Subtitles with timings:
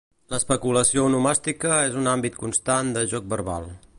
[0.33, 3.73] L'especulació onomàstica és un àmbit constant de joc verbal.